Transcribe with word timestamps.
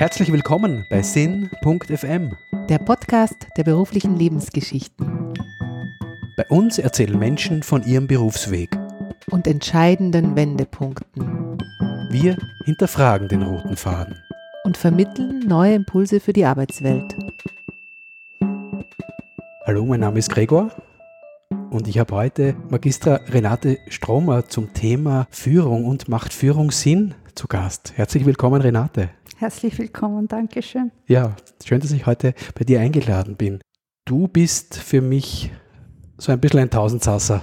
Herzlich 0.00 0.32
willkommen 0.32 0.86
bei 0.88 1.02
Sinn.fm, 1.02 2.34
der 2.70 2.78
Podcast 2.78 3.46
der 3.58 3.64
beruflichen 3.64 4.16
Lebensgeschichten. 4.16 5.34
Bei 6.38 6.46
uns 6.48 6.78
erzählen 6.78 7.18
Menschen 7.18 7.62
von 7.62 7.82
ihrem 7.82 8.06
Berufsweg 8.06 8.70
und 9.30 9.46
entscheidenden 9.46 10.36
Wendepunkten. 10.36 11.58
Wir 12.08 12.38
hinterfragen 12.64 13.28
den 13.28 13.42
roten 13.42 13.76
Faden 13.76 14.16
und 14.64 14.78
vermitteln 14.78 15.40
neue 15.40 15.74
Impulse 15.74 16.18
für 16.18 16.32
die 16.32 16.46
Arbeitswelt. 16.46 17.14
Hallo, 19.66 19.84
mein 19.84 20.00
Name 20.00 20.18
ist 20.18 20.30
Gregor 20.30 20.70
und 21.68 21.86
ich 21.86 21.98
habe 21.98 22.14
heute 22.14 22.56
Magistra 22.70 23.16
Renate 23.28 23.76
Stromer 23.88 24.48
zum 24.48 24.72
Thema 24.72 25.26
Führung 25.28 25.84
und 25.84 26.08
macht 26.08 26.32
Führung 26.32 26.70
Sinn 26.70 27.14
zu 27.34 27.48
Gast. 27.48 27.92
Herzlich 27.96 28.24
willkommen, 28.24 28.62
Renate. 28.62 29.10
Herzlich 29.40 29.78
willkommen, 29.78 30.28
Dankeschön. 30.28 30.92
Ja, 31.06 31.34
schön, 31.64 31.80
dass 31.80 31.92
ich 31.92 32.04
heute 32.04 32.34
bei 32.54 32.62
dir 32.66 32.78
eingeladen 32.80 33.36
bin. 33.36 33.60
Du 34.04 34.28
bist 34.28 34.76
für 34.76 35.00
mich 35.00 35.50
so 36.18 36.30
ein 36.30 36.40
bisschen 36.40 36.60
ein 36.60 36.68
Tausendsasser. 36.68 37.40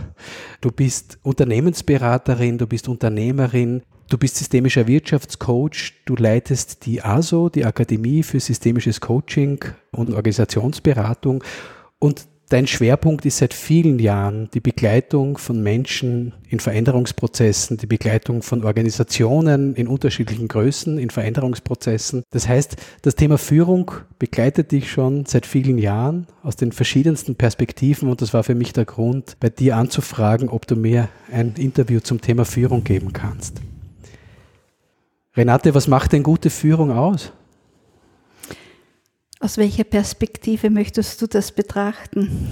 Du 0.62 0.70
bist 0.70 1.18
Unternehmensberaterin, 1.24 2.60
du 2.60 2.68
bist 2.68 2.88
Unternehmerin, 2.88 3.82
du 4.10 4.20
bist 4.20 4.36
systemischer 4.36 4.86
Wirtschaftscoach, 4.86 6.04
du 6.06 6.16
leitest 6.16 6.86
die 6.86 7.02
ASO, 7.02 7.50
die 7.50 7.66
Akademie 7.66 8.22
für 8.22 8.40
systemisches 8.40 9.02
Coaching 9.02 9.66
und 9.92 10.14
Organisationsberatung 10.14 11.44
und 11.98 12.28
Dein 12.50 12.66
Schwerpunkt 12.66 13.26
ist 13.26 13.40
seit 13.40 13.54
vielen 13.54 14.00
Jahren 14.00 14.50
die 14.54 14.62
Begleitung 14.62 15.38
von 15.38 15.62
Menschen 15.62 16.32
in 16.48 16.62
Veränderungsprozessen, 16.62 17.76
die 17.76 17.88
Begleitung 17.88 18.42
von 18.42 18.64
Organisationen 18.64 19.76
in 19.76 19.90
unterschiedlichen 19.90 20.48
Größen 20.48 20.98
in 20.98 21.10
Veränderungsprozessen. 21.10 22.24
Das 22.30 22.48
heißt, 22.48 22.78
das 23.02 23.16
Thema 23.16 23.38
Führung 23.38 23.92
begleitet 24.18 24.72
dich 24.72 24.90
schon 24.90 25.26
seit 25.26 25.46
vielen 25.46 25.78
Jahren 25.78 26.26
aus 26.42 26.56
den 26.56 26.72
verschiedensten 26.72 27.36
Perspektiven 27.36 28.08
und 28.08 28.22
das 28.22 28.34
war 28.34 28.46
für 28.46 28.56
mich 28.56 28.72
der 28.72 28.86
Grund, 28.86 29.36
bei 29.42 29.50
dir 29.50 29.76
anzufragen, 29.76 30.48
ob 30.48 30.68
du 30.68 30.78
mir 30.78 31.10
ein 31.30 31.54
Interview 31.58 32.00
zum 32.00 32.22
Thema 32.22 32.46
Führung 32.46 32.86
geben 32.86 33.12
kannst. 33.12 33.60
Renate, 35.36 35.76
was 35.76 35.90
macht 35.90 36.14
denn 36.14 36.24
gute 36.24 36.50
Führung 36.50 36.92
aus? 36.92 37.34
Aus 39.40 39.58
welcher 39.58 39.84
Perspektive 39.84 40.70
möchtest 40.70 41.22
du 41.22 41.28
das 41.28 41.52
betrachten? 41.52 42.50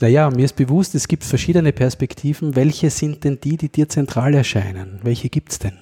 Naja, 0.00 0.30
mir 0.30 0.44
ist 0.44 0.56
bewusst, 0.56 0.94
es 0.94 1.08
gibt 1.08 1.24
verschiedene 1.24 1.72
Perspektiven. 1.72 2.56
Welche 2.56 2.90
sind 2.90 3.24
denn 3.24 3.40
die, 3.40 3.56
die 3.56 3.68
dir 3.68 3.88
zentral 3.88 4.34
erscheinen? 4.34 5.00
Welche 5.02 5.28
gibt 5.28 5.52
es 5.52 5.58
denn? 5.58 5.78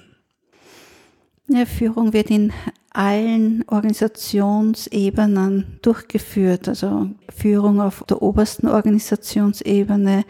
Ja, 1.49 1.65
Führung 1.65 2.13
wird 2.13 2.31
in 2.31 2.53
allen 2.91 3.65
Organisationsebenen 3.69 5.79
durchgeführt. 5.81 6.69
Also 6.69 7.11
Führung 7.35 7.81
auf 7.81 8.05
der 8.09 8.21
obersten 8.21 8.69
Organisationsebene 8.69 10.25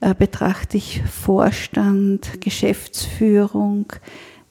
äh, 0.00 0.14
betrachte 0.14 0.76
ich 0.76 1.02
Vorstand, 1.02 2.40
Geschäftsführung, 2.40 3.92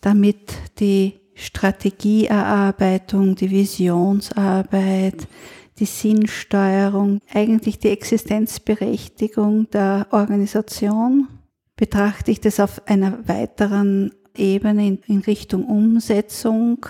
damit 0.01 0.53
die 0.79 1.19
Strategieerarbeitung, 1.35 3.35
die 3.35 3.51
Visionsarbeit, 3.51 5.27
die 5.77 5.85
Sinnsteuerung, 5.85 7.19
eigentlich 7.33 7.79
die 7.79 7.89
Existenzberechtigung 7.89 9.69
der 9.69 10.07
Organisation. 10.11 11.27
Betrachte 11.75 12.31
ich 12.31 12.39
das 12.39 12.59
auf 12.59 12.87
einer 12.87 13.27
weiteren 13.27 14.13
Ebene 14.35 14.97
in, 15.05 15.19
Richtung 15.19 15.65
Umsetzung, 15.65 16.85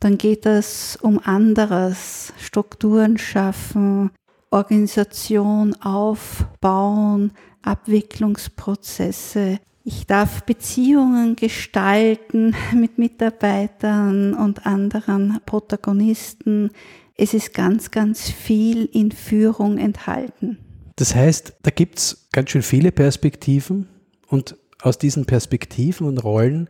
dann 0.00 0.18
geht 0.18 0.44
es 0.44 0.98
um 1.00 1.18
anderes, 1.18 2.34
Strukturen 2.38 3.16
schaffen, 3.16 4.10
Organisation 4.50 5.74
aufbauen, 5.80 7.32
Abwicklungsprozesse, 7.62 9.58
ich 9.84 10.06
darf 10.06 10.44
Beziehungen 10.44 11.36
gestalten 11.36 12.54
mit 12.74 12.98
Mitarbeitern 12.98 14.34
und 14.34 14.66
anderen 14.66 15.40
Protagonisten. 15.44 16.70
Es 17.16 17.34
ist 17.34 17.52
ganz, 17.54 17.90
ganz 17.90 18.30
viel 18.30 18.86
in 18.86 19.12
Führung 19.12 19.78
enthalten. 19.78 20.58
Das 20.96 21.14
heißt, 21.14 21.54
da 21.62 21.70
gibt 21.70 21.98
es 21.98 22.28
ganz 22.32 22.50
schön 22.50 22.62
viele 22.62 22.92
Perspektiven 22.92 23.88
und 24.28 24.56
aus 24.80 24.98
diesen 24.98 25.26
Perspektiven 25.26 26.06
und 26.06 26.22
Rollen 26.22 26.68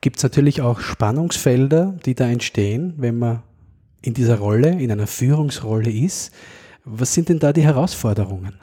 gibt 0.00 0.16
es 0.18 0.22
natürlich 0.22 0.60
auch 0.60 0.80
Spannungsfelder, 0.80 1.98
die 2.04 2.14
da 2.14 2.28
entstehen, 2.28 2.94
wenn 2.96 3.18
man 3.18 3.42
in 4.02 4.12
dieser 4.12 4.38
Rolle, 4.38 4.70
in 4.80 4.90
einer 4.90 5.06
Führungsrolle 5.06 5.90
ist. 5.90 6.32
Was 6.84 7.14
sind 7.14 7.28
denn 7.28 7.38
da 7.38 7.52
die 7.52 7.62
Herausforderungen? 7.62 8.58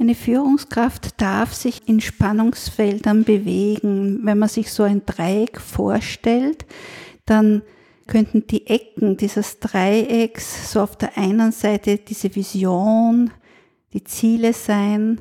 Eine 0.00 0.14
Führungskraft 0.14 1.20
darf 1.20 1.52
sich 1.52 1.86
in 1.86 2.00
Spannungsfeldern 2.00 3.24
bewegen. 3.24 4.20
Wenn 4.22 4.38
man 4.38 4.48
sich 4.48 4.72
so 4.72 4.82
ein 4.82 5.04
Dreieck 5.04 5.60
vorstellt, 5.60 6.64
dann 7.26 7.60
könnten 8.06 8.46
die 8.46 8.66
Ecken 8.66 9.18
dieses 9.18 9.60
Dreiecks 9.60 10.72
so 10.72 10.80
auf 10.80 10.96
der 10.96 11.18
einen 11.18 11.52
Seite 11.52 11.98
diese 11.98 12.34
Vision, 12.34 13.30
die 13.92 14.02
Ziele 14.02 14.54
sein. 14.54 15.20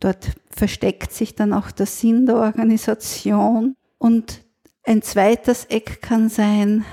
Dort 0.00 0.30
versteckt 0.48 1.12
sich 1.12 1.34
dann 1.34 1.52
auch 1.52 1.70
der 1.70 1.84
Sinn 1.84 2.24
der 2.24 2.36
Organisation. 2.36 3.74
Und 3.98 4.40
ein 4.82 5.02
zweites 5.02 5.66
Eck 5.66 6.00
kann 6.00 6.30
sein 6.30 6.86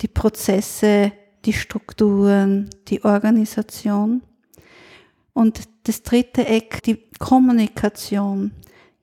die 0.00 0.08
Prozesse, 0.08 1.12
die 1.44 1.52
Strukturen, 1.52 2.70
die 2.88 3.04
Organisation. 3.04 4.22
Und 5.38 5.68
das 5.84 6.02
dritte 6.02 6.48
Eck, 6.48 6.82
die 6.82 6.98
Kommunikation, 7.20 8.50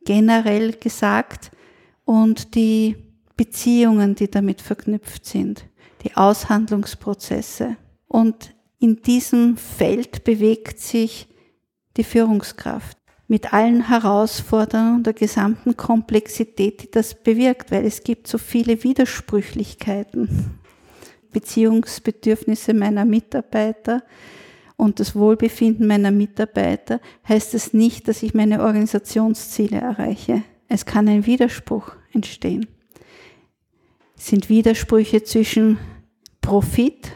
generell 0.04 0.74
gesagt, 0.74 1.50
und 2.04 2.56
die 2.56 2.98
Beziehungen, 3.38 4.16
die 4.16 4.30
damit 4.30 4.62
verknüpft 4.62 5.26
sind, 5.26 5.66
die 6.04 6.18
Aushandlungsprozesse. 6.18 7.78
Und 8.10 8.54
in 8.80 9.02
diesem 9.02 9.56
Feld 9.56 10.26
bewegt 10.26 10.82
sich 10.82 11.30
die 11.96 12.04
Führungskraft 12.04 12.98
mit 13.30 13.54
allen 13.54 13.88
Herausforderungen 13.88 15.04
der 15.04 15.14
gesamten 15.14 15.78
Komplexität, 15.78 16.84
die 16.84 16.92
das 16.92 17.16
bewirkt, 17.16 17.72
weil 17.72 17.86
es 17.86 18.04
gibt 18.04 18.28
so 18.28 18.38
viele 18.38 18.84
Widersprüchlichkeiten. 18.84 20.60
Beziehungsbedürfnisse 21.32 22.74
meiner 22.74 23.06
Mitarbeiter, 23.06 24.04
und 24.78 25.00
das 25.00 25.16
Wohlbefinden 25.16 25.88
meiner 25.88 26.12
Mitarbeiter, 26.12 27.00
heißt 27.28 27.54
es 27.54 27.74
nicht, 27.74 28.08
dass 28.08 28.24
ich 28.24 28.34
meine 28.34 28.62
Organisationsziele 28.62 29.78
erreiche. 29.78 30.44
Es 30.68 30.86
kann 30.86 31.08
ein 31.08 31.26
Widerspruch 31.26 31.92
entstehen. 32.12 32.68
Es 34.18 34.28
sind 34.28 34.50
Widersprüche 34.50 35.24
zwischen 35.24 35.78
Profit 36.42 37.12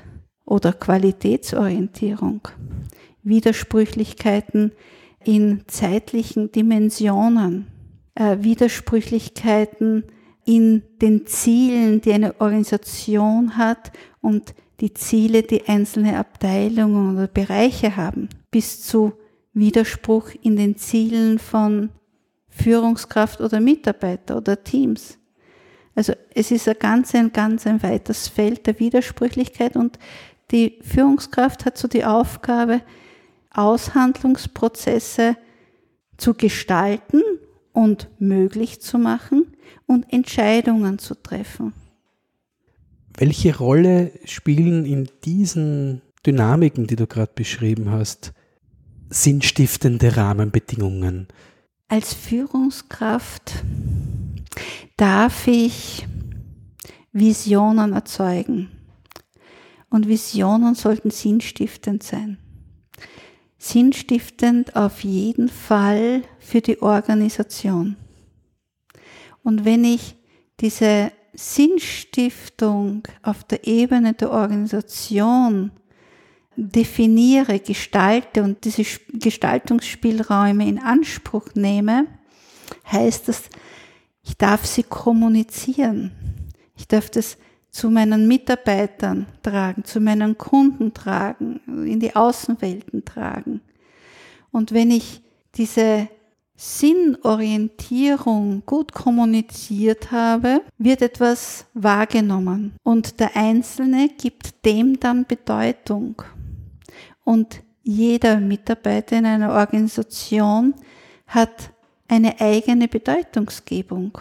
oder 0.46 0.74
Qualitätsorientierung, 0.74 2.48
Widersprüchlichkeiten 3.24 4.72
in 5.24 5.64
zeitlichen 5.68 6.52
Dimensionen, 6.52 7.68
äh, 8.16 8.38
Widersprüchlichkeiten 8.42 10.03
in 10.46 10.84
den 11.02 11.28
Zielen, 11.28 12.02
die 12.02 12.14
eine 12.14 12.40
Organisation 12.42 13.58
hat 13.58 13.92
und 14.22 14.56
die 14.82 14.94
Ziele, 14.94 15.44
die 15.44 15.68
einzelne 15.68 16.18
Abteilungen 16.18 17.16
oder 17.16 17.28
Bereiche 17.28 17.96
haben, 17.96 18.30
bis 18.52 18.82
zu 18.82 19.14
Widerspruch 19.54 20.30
in 20.42 20.56
den 20.56 20.78
Zielen 20.78 21.40
von 21.40 21.90
Führungskraft 22.48 23.42
oder 23.42 23.60
Mitarbeiter 23.60 24.38
oder 24.38 24.64
Teams. 24.64 25.18
Also 25.96 26.14
es 26.34 26.52
ist 26.52 26.68
ein 26.68 26.78
ganz, 26.80 27.14
ein 27.14 27.34
ganz 27.34 27.68
ein 27.68 27.84
weites 27.84 28.28
Feld 28.28 28.68
der 28.68 28.80
Widersprüchlichkeit 28.80 29.76
und 29.76 30.00
die 30.52 30.80
Führungskraft 30.82 31.66
hat 31.66 31.78
so 31.78 31.88
die 31.88 32.06
Aufgabe, 32.06 32.82
Aushandlungsprozesse 33.52 35.36
zu 36.18 36.34
gestalten 36.34 37.22
und 37.74 38.10
möglich 38.20 38.82
zu 38.82 38.98
machen 38.98 39.54
und 39.86 40.12
Entscheidungen 40.12 41.00
zu 41.00 41.16
treffen. 41.16 41.74
Welche 43.19 43.57
Rolle 43.57 44.13
spielen 44.24 44.86
in 44.86 45.10
diesen 45.25 46.01
Dynamiken, 46.25 46.88
die 46.88 46.95
du 46.95 47.06
gerade 47.06 47.33
beschrieben 47.36 47.92
hast, 47.92 48.31
sinnstiftende 49.10 50.16
Rahmenbedingungen? 50.16 51.27
Als 51.89 52.13
Führungskraft 52.13 53.66
darf 54.95 55.48
ich 55.48 56.07
Visionen 57.12 57.92
erzeugen. 57.92 58.71
Und 59.89 60.07
Visionen 60.07 60.74
sollten 60.75 61.12
sinnstiftend 61.12 62.04
sein. 62.04 62.38
Sinnstiftend 63.57 64.77
auf 64.77 65.04
jeden 65.04 65.50
Fall 65.50 66.22
für 66.39 66.62
die 66.62 66.81
Organisation. 66.81 67.98
Und 69.44 69.65
wenn 69.65 69.83
ich 69.83 70.15
diese 70.62 71.12
Sinnstiftung 71.34 73.04
auf 73.22 73.44
der 73.44 73.68
Ebene 73.68 74.14
der 74.14 74.31
Organisation 74.31 75.72
definiere, 76.56 77.60
gestalte 77.60 78.44
und 78.44 78.66
diese 78.66 78.84
Gestaltungsspielräume 79.14 80.68
in 80.68 80.80
Anspruch 80.80 81.48
nehme, 81.56 82.08
heißt 82.92 83.28
das, 83.28 83.44
ich 84.24 84.38
darf 84.38 84.66
sie 84.66 84.84
kommunizieren. 84.84 86.12
Ich 86.76 86.88
darf 86.88 87.10
das 87.10 87.38
zu 87.72 87.90
meinen 87.90 88.28
Mitarbeitern 88.28 89.28
tragen, 89.42 89.84
zu 89.86 90.00
meinen 90.00 90.38
Kunden 90.38 90.94
tragen, 90.94 91.62
in 91.68 92.00
die 92.00 92.16
Außenwelten 92.16 93.06
tragen. 93.06 93.62
Und 94.52 94.74
wenn 94.74 94.92
ich 94.92 95.22
diese 95.56 96.10
Sinnorientierung 96.62 98.64
gut 98.66 98.92
kommuniziert 98.92 100.12
habe, 100.12 100.62
wird 100.78 101.02
etwas 101.02 101.66
wahrgenommen 101.74 102.74
und 102.84 103.22
der 103.22 103.38
Einzelne 103.38 104.10
gibt 104.10 104.66
dem 104.66 105.00
dann 105.00 105.26
Bedeutung. 105.26 106.22
Und 107.24 107.62
jeder 107.82 108.42
Mitarbeiter 108.42 109.20
in 109.20 109.26
einer 109.26 109.54
Organisation 109.54 110.74
hat 111.28 111.72
eine 112.10 112.42
eigene 112.42 112.90
Bedeutungsgebung 112.90 114.18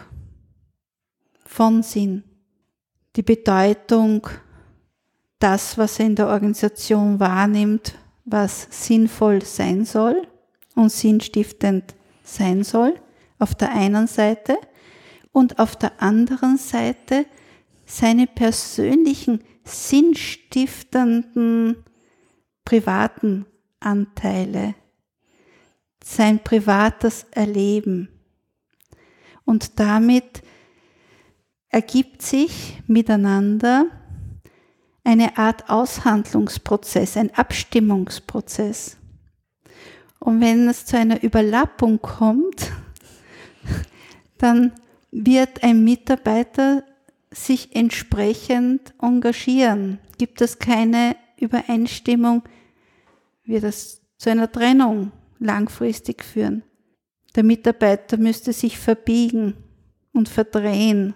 von 1.45 1.83
Sinn. 1.83 2.23
Die 3.17 3.23
Bedeutung, 3.23 4.29
das, 5.39 5.77
was 5.77 5.99
er 5.99 6.05
in 6.05 6.15
der 6.15 6.29
Organisation 6.29 7.19
wahrnimmt, 7.19 7.95
was 8.23 8.65
sinnvoll 8.69 9.43
sein 9.43 9.83
soll 9.83 10.25
und 10.75 10.89
sinnstiftend 10.89 11.98
sein 12.35 12.63
soll, 12.63 12.95
auf 13.37 13.55
der 13.55 13.73
einen 13.73 14.07
Seite 14.07 14.57
und 15.31 15.59
auf 15.59 15.75
der 15.75 16.01
anderen 16.01 16.57
Seite 16.57 17.25
seine 17.85 18.25
persönlichen 18.27 19.43
sinnstiftenden 19.63 21.83
privaten 22.65 23.45
Anteile, 23.79 24.75
sein 26.03 26.43
privates 26.43 27.25
Erleben. 27.31 28.09
Und 29.45 29.79
damit 29.79 30.43
ergibt 31.69 32.21
sich 32.21 32.81
miteinander 32.87 33.85
eine 35.03 35.37
Art 35.37 35.69
Aushandlungsprozess, 35.69 37.17
ein 37.17 37.33
Abstimmungsprozess. 37.33 38.98
Und 40.19 40.41
wenn 40.41 40.67
es 40.67 40.85
zu 40.85 40.97
einer 40.97 41.23
Überlappung 41.23 42.01
kommt, 42.01 42.71
dann 44.37 44.73
wird 45.11 45.63
ein 45.63 45.83
Mitarbeiter 45.83 46.83
sich 47.31 47.75
entsprechend 47.75 48.93
engagieren. 49.01 49.99
Gibt 50.17 50.41
es 50.41 50.59
keine 50.59 51.15
Übereinstimmung, 51.39 52.43
wird 53.43 53.63
es 53.63 54.01
zu 54.17 54.29
einer 54.29 54.51
Trennung 54.51 55.11
langfristig 55.39 56.23
führen. 56.23 56.63
Der 57.35 57.43
Mitarbeiter 57.43 58.17
müsste 58.17 58.53
sich 58.53 58.77
verbiegen 58.77 59.55
und 60.11 60.27
verdrehen, 60.27 61.13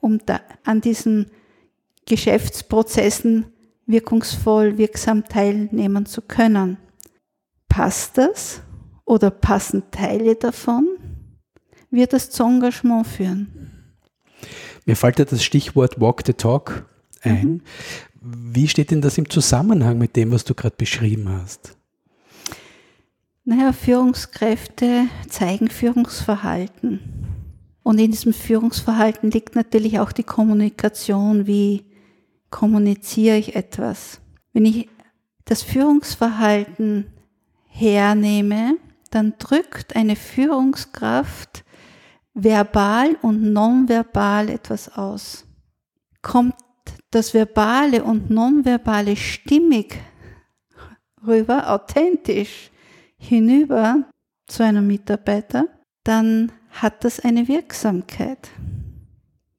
um 0.00 0.18
da 0.24 0.40
an 0.64 0.80
diesen 0.80 1.30
Geschäftsprozessen 2.06 3.46
wirkungsvoll, 3.86 4.78
wirksam 4.78 5.24
teilnehmen 5.24 6.06
zu 6.06 6.22
können. 6.22 6.78
Passt 7.76 8.16
das 8.16 8.62
oder 9.04 9.30
passen 9.30 9.82
Teile 9.90 10.34
davon? 10.34 10.96
Wird 11.90 12.14
das 12.14 12.30
zu 12.30 12.42
Engagement 12.42 13.06
führen? 13.06 13.84
Mir 14.86 14.96
fällt 14.96 15.18
ja 15.18 15.26
das 15.26 15.44
Stichwort 15.44 16.00
Walk 16.00 16.22
the 16.24 16.32
Talk 16.32 16.88
ein. 17.20 17.46
Mhm. 17.46 17.62
Wie 18.22 18.66
steht 18.66 18.92
denn 18.92 19.02
das 19.02 19.18
im 19.18 19.28
Zusammenhang 19.28 19.98
mit 19.98 20.16
dem, 20.16 20.30
was 20.30 20.44
du 20.44 20.54
gerade 20.54 20.74
beschrieben 20.74 21.28
hast? 21.28 21.76
Naja, 23.44 23.74
Führungskräfte 23.74 25.08
zeigen 25.28 25.68
Führungsverhalten. 25.68 27.00
Und 27.82 27.98
in 27.98 28.10
diesem 28.10 28.32
Führungsverhalten 28.32 29.30
liegt 29.30 29.54
natürlich 29.54 30.00
auch 30.00 30.12
die 30.12 30.24
Kommunikation. 30.24 31.46
Wie 31.46 31.84
kommuniziere 32.48 33.36
ich 33.36 33.54
etwas? 33.54 34.22
Wenn 34.54 34.64
ich 34.64 34.88
das 35.44 35.62
Führungsverhalten 35.62 37.08
hernehme, 37.76 38.78
dann 39.10 39.34
drückt 39.38 39.96
eine 39.96 40.16
Führungskraft 40.16 41.64
verbal 42.34 43.16
und 43.22 43.52
nonverbal 43.52 44.48
etwas 44.48 44.96
aus. 44.96 45.44
Kommt 46.22 46.54
das 47.10 47.34
Verbale 47.34 48.02
und 48.02 48.30
Nonverbale 48.30 49.16
stimmig 49.16 49.98
rüber, 51.26 51.70
authentisch 51.70 52.70
hinüber 53.18 54.04
zu 54.46 54.64
einem 54.64 54.86
Mitarbeiter, 54.86 55.68
dann 56.04 56.52
hat 56.70 57.04
das 57.04 57.20
eine 57.20 57.48
Wirksamkeit. 57.48 58.48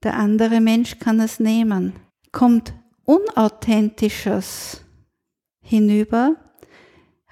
Der 0.03 0.15
andere 0.15 0.61
Mensch 0.61 0.99
kann 0.99 1.19
es 1.19 1.39
nehmen. 1.39 1.93
Kommt 2.31 2.73
Unauthentisches 3.03 4.83
hinüber, 5.61 6.35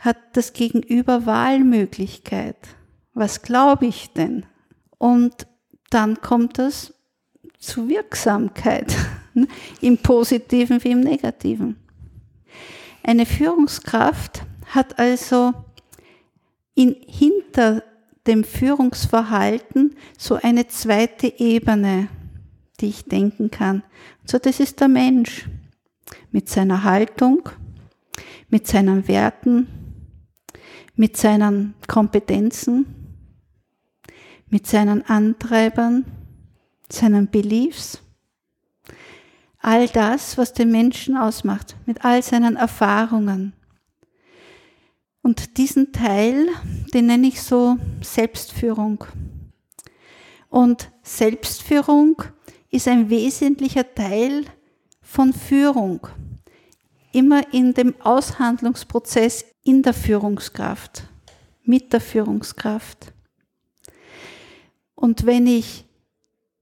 hat 0.05 0.17
das 0.33 0.53
Gegenüber 0.53 1.25
Wahlmöglichkeit. 1.25 2.57
Was 3.13 3.41
glaube 3.41 3.87
ich 3.87 4.11
denn? 4.13 4.45
Und 4.97 5.47
dann 5.89 6.21
kommt 6.21 6.59
es 6.59 6.93
zu 7.57 7.89
Wirksamkeit, 7.89 8.95
im 9.81 9.97
positiven 9.97 10.83
wie 10.83 10.91
im 10.91 10.99
negativen. 10.99 11.77
Eine 13.03 13.25
Führungskraft 13.25 14.43
hat 14.67 14.99
also 14.99 15.53
in, 16.75 16.95
hinter 17.07 17.83
dem 18.27 18.43
Führungsverhalten 18.43 19.95
so 20.17 20.35
eine 20.35 20.67
zweite 20.67 21.39
Ebene, 21.39 22.09
die 22.79 22.87
ich 22.87 23.05
denken 23.05 23.51
kann. 23.51 23.83
So, 24.25 24.37
das 24.37 24.59
ist 24.59 24.81
der 24.81 24.87
Mensch 24.87 25.47
mit 26.31 26.49
seiner 26.49 26.83
Haltung, 26.83 27.49
mit 28.49 28.67
seinen 28.67 29.07
Werten, 29.07 29.84
mit 30.95 31.17
seinen 31.17 31.75
Kompetenzen, 31.87 32.85
mit 34.47 34.67
seinen 34.67 35.01
Antreibern, 35.03 36.05
seinen 36.89 37.27
Beliefs, 37.29 37.99
all 39.59 39.87
das, 39.87 40.37
was 40.37 40.53
den 40.53 40.71
Menschen 40.71 41.17
ausmacht, 41.17 41.75
mit 41.85 42.05
all 42.05 42.21
seinen 42.21 42.55
Erfahrungen. 42.55 43.53
Und 45.21 45.57
diesen 45.57 45.91
Teil, 45.91 46.47
den 46.93 47.07
nenne 47.07 47.27
ich 47.27 47.41
so 47.41 47.77
Selbstführung. 48.01 49.03
Und 50.49 50.91
Selbstführung 51.01 52.21
ist 52.69 52.87
ein 52.87 53.09
wesentlicher 53.09 53.95
Teil 53.95 54.45
von 55.01 55.33
Führung. 55.33 56.07
Immer 57.11 57.53
in 57.53 57.73
dem 57.73 57.95
Aushandlungsprozess 58.01 59.45
in 59.65 59.81
der 59.81 59.93
Führungskraft, 59.93 61.03
mit 61.63 61.91
der 61.91 61.99
Führungskraft. 61.99 63.11
Und 64.93 65.25
wenn 65.25 65.47
ich 65.47 65.85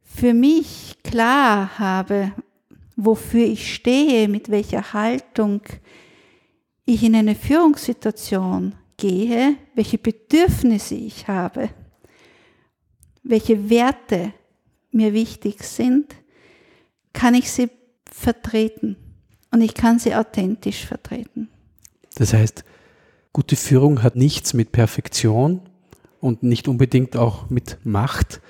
für 0.01 0.33
mich 0.33 0.95
klar 1.03 1.77
habe, 1.77 2.31
wofür 2.95 3.45
ich 3.45 3.75
stehe, 3.75 4.27
mit 4.27 4.50
welcher 4.50 4.93
Haltung 4.93 5.62
ich 6.86 7.03
in 7.03 7.15
eine 7.15 7.36
Führungssituation 7.36 8.74
gehe, 8.98 9.57
welche 9.75 9.98
Bedürfnisse 9.98 10.95
ich 10.95 11.27
habe, 11.27 11.69
welche 13.24 13.69
Werte 13.69 14.33
mir 14.91 15.13
wichtig 15.13 15.63
sind, 15.63 16.15
kann 17.12 17.36
ich 17.36 17.51
sie 17.51 17.69
vertreten 18.10 18.95
und 19.51 19.62
ich 19.62 19.74
kann 19.74 20.00
sie 20.00 20.15
authentisch 20.15 20.86
vertreten. 20.86 21.50
Das 22.15 22.33
heißt, 22.33 22.63
Gute 23.36 23.56
Führung 23.56 24.04
hat 24.04 24.16
nichts 24.16 24.54
mit 24.54 24.72
Perfektion 24.72 25.62
und 26.22 26.44
nicht 26.44 26.68
unbedingt 26.68 27.18
auch 27.18 27.50
mit 27.50 27.80
Macht 27.84 28.42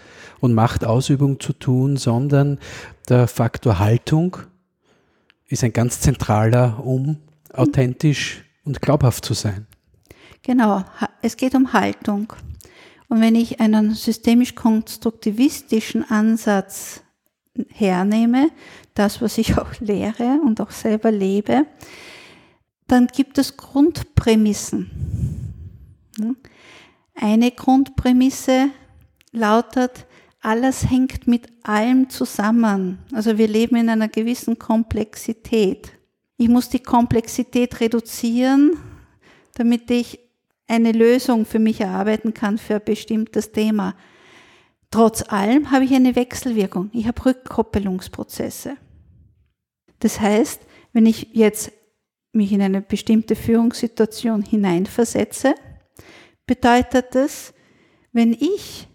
und 0.42 0.54
Machtausübung 0.54 1.40
zu 1.40 1.54
tun, 1.54 1.96
sondern 1.96 2.60
der 3.08 3.30
Faktor 3.30 3.80
Haltung 3.80 4.36
ist 5.48 5.64
ein 5.64 5.72
ganz 5.72 6.02
zentraler, 6.02 6.82
um 6.84 7.16
authentisch 7.54 8.44
und 8.66 8.82
glaubhaft 8.82 9.24
zu 9.24 9.34
sein. 9.34 9.68
Genau, 10.42 10.84
es 11.22 11.38
geht 11.38 11.56
um 11.56 11.72
Haltung. 11.72 12.34
Und 13.08 13.22
wenn 13.22 13.36
ich 13.36 13.62
einen 13.62 13.94
systemisch-konstruktivistischen 13.94 16.04
Ansatz 16.04 17.04
hernehme, 17.70 18.50
das, 18.96 19.22
was 19.22 19.38
ich 19.38 19.58
auch 19.62 19.80
lehre 19.80 20.42
und 20.46 20.60
auch 20.60 20.72
selber 20.72 21.10
lebe, 21.10 21.68
dann 22.88 23.08
gibt 23.08 23.38
es 23.38 23.58
Grundprämissen. 23.58 24.90
Eine 27.16 27.52
Grundprämisse 27.52 28.70
lautet, 29.32 30.06
alles 30.42 30.90
hängt 30.90 31.28
mit 31.28 31.48
allem 31.64 32.10
zusammen. 32.10 33.00
Also 33.14 33.38
wir 33.38 33.48
leben 33.48 33.78
in 33.78 33.90
einer 33.90 34.10
gewissen 34.10 34.60
Komplexität. 34.60 35.94
Ich 36.38 36.50
muss 36.50 36.70
die 36.70 36.82
Komplexität 36.82 37.80
reduzieren, 37.80 38.78
damit 39.56 39.90
ich 39.90 40.20
eine 40.68 40.92
Lösung 40.92 41.46
für 41.46 41.60
mich 41.60 41.82
erarbeiten 41.82 42.34
kann 42.34 42.58
für 42.58 42.76
ein 42.76 42.82
bestimmtes 42.84 43.52
Thema. 43.52 43.96
Trotz 44.92 45.24
allem 45.24 45.72
habe 45.72 45.86
ich 45.86 45.94
eine 45.94 46.16
Wechselwirkung. 46.16 46.90
Ich 46.94 47.08
habe 47.08 47.26
Rückkoppelungsprozesse. 47.26 48.78
Das 50.00 50.20
heißt, 50.20 50.62
wenn 50.92 51.06
ich 51.06 51.30
jetzt 51.32 51.72
mich 52.34 52.52
in 52.52 52.62
eine 52.62 52.82
bestimmte 52.82 53.36
Führungssituation 53.36 54.42
hineinversetze, 54.42 55.56
bedeutet 56.46 57.16
das, 57.16 57.54
wenn 58.12 58.34
ich 58.34 58.88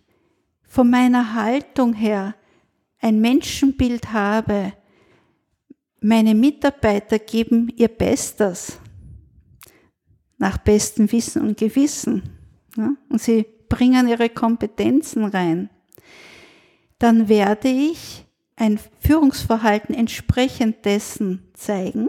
von 0.62 0.90
meiner 0.90 1.35
Haltung 1.35 1.95
her 1.95 2.35
ein 3.00 3.21
Menschenbild 3.21 4.12
habe, 4.12 4.73
meine 6.00 6.35
Mitarbeiter 6.35 7.18
geben 7.18 7.73
ihr 7.76 7.88
Bestes 7.88 8.78
nach 10.37 10.59
bestem 10.59 11.11
Wissen 11.11 11.42
und 11.42 11.59
Gewissen 11.59 12.23
ja, 12.76 12.95
und 13.09 13.21
sie 13.21 13.45
bringen 13.68 14.09
ihre 14.09 14.28
Kompetenzen 14.28 15.25
rein, 15.25 15.71
dann 16.99 17.28
werde 17.28 17.68
ich 17.68 18.25
ein 18.57 18.78
Führungsverhalten 19.00 19.95
entsprechend 19.95 20.85
dessen 20.85 21.49
zeigen. 21.54 22.09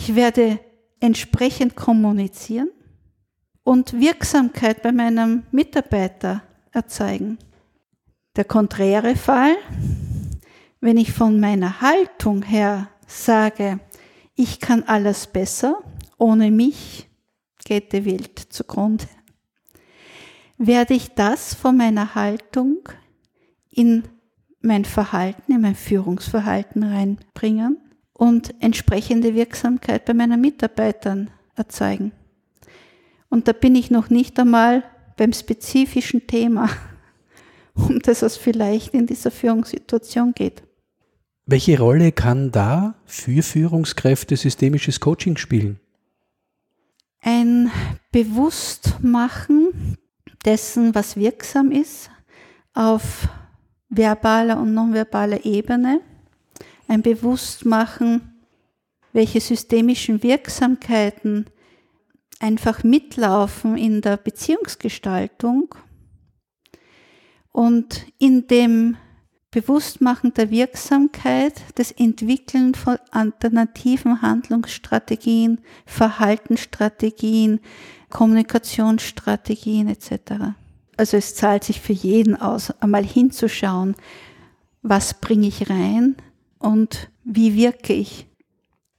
Ich 0.00 0.14
werde 0.14 0.60
entsprechend 1.00 1.74
kommunizieren 1.74 2.70
und 3.64 4.00
Wirksamkeit 4.00 4.80
bei 4.80 4.92
meinem 4.92 5.42
Mitarbeiter 5.50 6.42
erzeugen. 6.70 7.36
Der 8.36 8.44
konträre 8.44 9.16
Fall, 9.16 9.56
wenn 10.80 10.96
ich 10.96 11.12
von 11.12 11.40
meiner 11.40 11.80
Haltung 11.80 12.42
her 12.42 12.88
sage, 13.08 13.80
ich 14.36 14.60
kann 14.60 14.84
alles 14.84 15.26
besser, 15.26 15.82
ohne 16.16 16.52
mich 16.52 17.08
geht 17.64 17.92
die 17.92 18.04
Welt 18.04 18.38
zugrunde, 18.38 19.08
werde 20.58 20.94
ich 20.94 21.08
das 21.08 21.54
von 21.54 21.76
meiner 21.76 22.14
Haltung 22.14 22.88
in 23.68 24.04
mein 24.60 24.84
Verhalten, 24.84 25.52
in 25.52 25.60
mein 25.60 25.74
Führungsverhalten 25.74 26.84
reinbringen 26.84 27.78
und 28.18 28.52
entsprechende 28.60 29.34
Wirksamkeit 29.34 30.04
bei 30.04 30.12
meinen 30.12 30.40
Mitarbeitern 30.40 31.30
erzeugen. 31.54 32.12
Und 33.30 33.46
da 33.46 33.52
bin 33.52 33.76
ich 33.76 33.90
noch 33.90 34.10
nicht 34.10 34.38
einmal 34.40 34.82
beim 35.16 35.32
spezifischen 35.32 36.26
Thema, 36.26 36.68
um 37.74 38.00
das 38.00 38.22
es 38.22 38.36
vielleicht 38.36 38.92
in 38.92 39.06
dieser 39.06 39.30
Führungssituation 39.30 40.32
geht. 40.34 40.64
Welche 41.46 41.78
Rolle 41.78 42.10
kann 42.10 42.50
da 42.50 42.96
für 43.06 43.42
Führungskräfte 43.42 44.36
systemisches 44.36 44.98
Coaching 44.98 45.36
spielen? 45.36 45.78
Ein 47.20 47.70
Bewusstmachen 48.10 49.96
dessen, 50.44 50.94
was 50.94 51.16
wirksam 51.16 51.70
ist, 51.70 52.10
auf 52.74 53.28
verbaler 53.88 54.58
und 54.60 54.74
nonverbaler 54.74 55.44
Ebene. 55.44 56.00
Ein 56.88 57.02
Bewusstmachen, 57.02 58.32
welche 59.12 59.42
systemischen 59.42 60.22
Wirksamkeiten 60.22 61.44
einfach 62.40 62.82
mitlaufen 62.82 63.76
in 63.76 64.00
der 64.00 64.16
Beziehungsgestaltung 64.16 65.74
und 67.52 68.06
in 68.18 68.46
dem 68.46 68.96
Bewusstmachen 69.50 70.32
der 70.32 70.50
Wirksamkeit, 70.50 71.54
das 71.74 71.92
Entwickeln 71.92 72.74
von 72.74 72.96
alternativen 73.10 74.22
Handlungsstrategien, 74.22 75.60
Verhaltensstrategien, 75.84 77.60
Kommunikationsstrategien 78.08 79.88
etc. 79.88 80.54
Also 80.96 81.18
es 81.18 81.34
zahlt 81.34 81.64
sich 81.64 81.82
für 81.82 81.92
jeden 81.92 82.34
aus, 82.34 82.70
einmal 82.80 83.04
hinzuschauen, 83.04 83.94
was 84.80 85.20
bringe 85.20 85.48
ich 85.48 85.68
rein 85.68 86.16
und 86.58 87.10
wie 87.24 87.54
wirke 87.54 87.92
ich. 87.92 88.26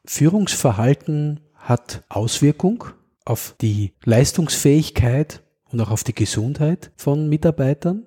Führungsverhalten 0.05 1.39
hat 1.55 2.03
Auswirkung 2.09 2.85
auf 3.25 3.55
die 3.61 3.93
Leistungsfähigkeit 4.05 5.43
und 5.71 5.81
auch 5.81 5.91
auf 5.91 6.03
die 6.03 6.15
Gesundheit 6.15 6.91
von 6.95 7.29
Mitarbeitern. 7.29 8.05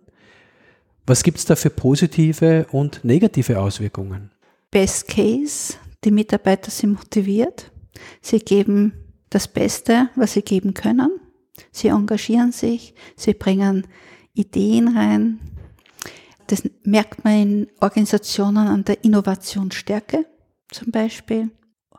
Was 1.07 1.23
gibt 1.23 1.39
es 1.39 1.45
da 1.45 1.57
für 1.57 1.71
positive 1.71 2.67
und 2.71 3.05
negative 3.05 3.61
Auswirkungen? 3.61 4.31
Best 4.71 5.09
Case, 5.09 5.75
die 6.05 6.11
Mitarbeiter 6.11 6.71
sind 6.71 6.95
motiviert, 6.95 7.71
sie 8.21 8.39
geben 8.39 8.95
das 9.31 9.49
Beste, 9.49 10.09
was 10.17 10.33
sie 10.33 10.43
geben 10.43 10.75
können, 10.75 11.11
sie 11.71 11.89
engagieren 11.89 12.53
sich, 12.53 12.95
sie 13.17 13.35
bringen 13.35 13.87
Ideen 14.35 14.97
rein. 14.97 15.41
Das 16.47 16.63
merkt 16.85 17.25
man 17.25 17.35
in 17.35 17.67
Organisationen 17.81 18.69
an 18.69 18.85
der 18.85 19.05
Innovationsstärke 19.05 20.27
zum 20.71 20.91
Beispiel 20.91 21.51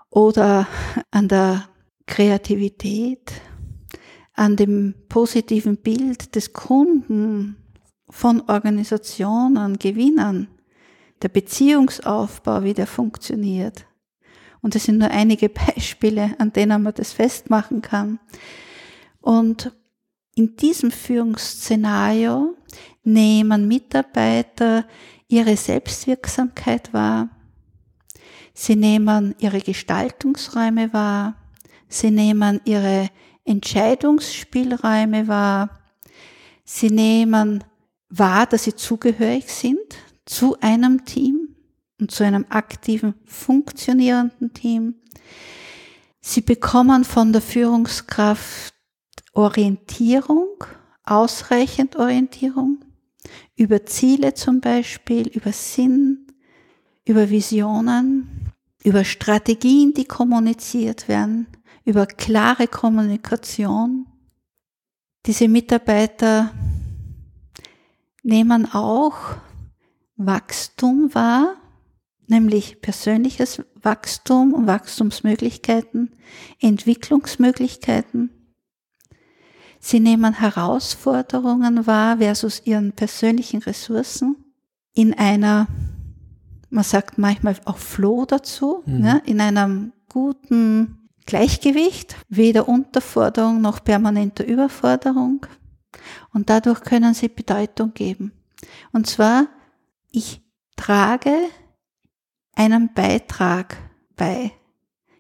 oder 0.09 0.67
an 1.11 1.27
der 1.27 1.67
Kreativität, 2.05 3.31
an 4.33 4.55
dem 4.55 4.95
positiven 5.09 5.77
Bild 5.77 6.35
des 6.35 6.53
Kunden 6.53 7.57
von 8.09 8.41
Organisationen, 8.47 9.79
Gewinnern, 9.79 10.47
der 11.21 11.29
Beziehungsaufbau, 11.29 12.63
wie 12.63 12.73
der 12.73 12.87
funktioniert. 12.87 13.85
Und 14.61 14.75
das 14.75 14.83
sind 14.85 14.97
nur 14.97 15.09
einige 15.09 15.49
Beispiele, 15.75 16.35
an 16.37 16.53
denen 16.53 16.83
man 16.83 16.93
das 16.93 17.13
festmachen 17.13 17.81
kann. 17.81 18.19
Und 19.21 19.71
in 20.35 20.55
diesem 20.55 20.91
Führungsszenario 20.91 22.55
nehmen 23.03 23.67
Mitarbeiter 23.67 24.85
ihre 25.27 25.57
Selbstwirksamkeit 25.57 26.93
wahr, 26.93 27.29
sie 28.53 28.75
nehmen 28.75 29.35
ihre 29.39 29.59
Gestaltungsräume 29.59 30.93
wahr, 30.93 31.35
Sie 31.93 32.09
nehmen 32.09 32.59
ihre 32.65 33.09
Entscheidungsspielräume 33.45 35.27
wahr. 35.27 35.69
Sie 36.65 36.89
nehmen 36.89 37.63
wahr, 38.09 38.47
dass 38.47 38.63
sie 38.63 38.75
zugehörig 38.75 39.45
sind 39.45 39.77
zu 40.25 40.59
einem 40.59 41.05
Team 41.05 41.55
und 41.99 42.09
zu 42.09 42.23
einem 42.23 42.47
aktiven, 42.49 43.13
funktionierenden 43.25 44.53
Team. 44.55 44.95
Sie 46.19 46.41
bekommen 46.41 47.03
von 47.03 47.31
der 47.31 47.43
Führungskraft 47.43 48.73
Orientierung, 49.33 50.63
ausreichend 51.03 51.95
Orientierung 51.95 52.83
über 53.55 53.85
Ziele 53.85 54.33
zum 54.33 54.61
Beispiel, 54.61 55.27
über 55.27 55.51
Sinn, 55.51 56.27
über 57.05 57.29
Visionen, 57.29 58.51
über 58.83 59.03
Strategien, 59.03 59.93
die 59.93 60.05
kommuniziert 60.05 61.07
werden, 61.07 61.47
über 61.85 62.05
klare 62.05 62.67
Kommunikation. 62.67 64.07
Diese 65.25 65.47
Mitarbeiter 65.47 66.51
nehmen 68.23 68.65
auch 68.73 69.17
Wachstum 70.15 71.13
wahr, 71.13 71.55
nämlich 72.27 72.81
persönliches 72.81 73.61
Wachstum 73.75 74.53
und 74.53 74.67
Wachstumsmöglichkeiten, 74.67 76.15
Entwicklungsmöglichkeiten. 76.59 78.29
Sie 79.85 79.99
nehmen 79.99 80.35
Herausforderungen 80.35 81.85
wahr 81.85 82.19
versus 82.19 82.61
ihren 82.63 82.93
persönlichen 82.93 83.61
Ressourcen 83.61 84.37
in 84.93 85.13
einer, 85.13 85.67
man 86.69 86.85
sagt 86.85 87.17
manchmal 87.17 87.57
auch 87.65 87.75
Flow 87.75 88.23
dazu, 88.25 88.81
mhm. 88.85 89.03
ja, 89.03 89.17
in 89.25 89.41
einem 89.41 89.91
guten 90.07 91.09
Gleichgewicht, 91.25 92.15
weder 92.29 92.69
Unterforderung 92.69 93.59
noch 93.59 93.83
permanenter 93.83 94.45
Überforderung. 94.45 95.45
Und 96.31 96.49
dadurch 96.49 96.79
können 96.79 97.13
sie 97.13 97.27
Bedeutung 97.27 97.93
geben. 97.93 98.31
Und 98.93 99.07
zwar, 99.07 99.47
ich 100.11 100.41
trage 100.77 101.35
einen 102.55 102.93
Beitrag 102.93 103.75
bei. 104.15 104.53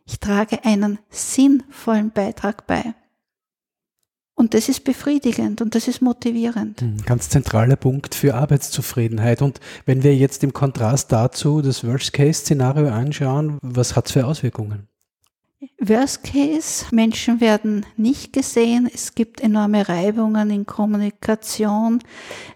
Ich 0.05 0.21
trage 0.21 0.63
einen 0.63 0.99
sinnvollen 1.09 2.11
Beitrag 2.11 2.65
bei. 2.65 2.95
Und 4.35 4.55
das 4.55 4.67
ist 4.67 4.83
befriedigend 4.83 5.61
und 5.61 5.75
das 5.75 5.87
ist 5.87 6.01
motivierend. 6.01 6.81
Ein 6.81 6.97
hm, 6.97 7.05
ganz 7.05 7.29
zentraler 7.29 7.75
Punkt 7.75 8.15
für 8.15 8.33
Arbeitszufriedenheit. 8.33 9.41
Und 9.41 9.59
wenn 9.85 10.03
wir 10.03 10.15
jetzt 10.15 10.43
im 10.43 10.53
Kontrast 10.53 11.11
dazu 11.11 11.61
das 11.61 11.85
Worst-Case-Szenario 11.85 12.89
anschauen, 12.89 13.59
was 13.61 13.95
hat 13.95 14.07
es 14.07 14.13
für 14.13 14.25
Auswirkungen? 14.25 14.87
Worst 15.79 16.23
Case, 16.23 16.85
Menschen 16.91 17.39
werden 17.39 17.85
nicht 17.95 18.33
gesehen, 18.33 18.89
es 18.93 19.15
gibt 19.15 19.41
enorme 19.41 19.87
Reibungen 19.87 20.49
in 20.49 20.65
Kommunikation, 20.65 21.99